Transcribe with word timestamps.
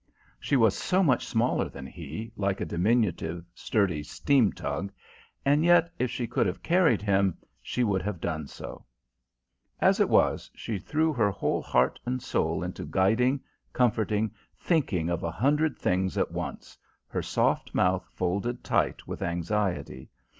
She 0.39 0.55
was 0.55 0.75
so 0.75 1.03
much 1.03 1.27
smaller 1.27 1.69
than 1.69 1.85
he, 1.85 2.31
like 2.35 2.59
a 2.59 2.65
diminutive, 2.65 3.45
sturdy 3.53 4.01
steam 4.01 4.51
tug; 4.51 4.91
and 5.45 5.63
yet 5.63 5.91
if 5.99 6.09
she 6.09 6.25
could 6.25 6.47
have 6.47 6.63
carried 6.63 7.03
him, 7.03 7.37
she 7.61 7.83
would 7.83 8.01
have 8.01 8.19
done 8.19 8.47
so. 8.47 8.83
As 9.79 9.99
it 9.99 10.09
was, 10.09 10.49
she 10.55 10.79
threw 10.79 11.13
her 11.13 11.29
whole 11.29 11.61
heart 11.61 11.99
and 12.03 12.19
soul 12.19 12.63
into 12.63 12.83
guiding, 12.83 13.41
comforting; 13.73 14.31
thinking 14.59 15.07
of 15.07 15.21
a 15.23 15.29
hundred 15.29 15.77
things 15.77 16.17
at 16.17 16.31
once, 16.31 16.79
her 17.07 17.21
soft 17.21 17.75
mouth 17.75 18.09
folded 18.15 18.63
tight 18.63 19.05
with 19.07 19.21
anxiety. 19.21 20.09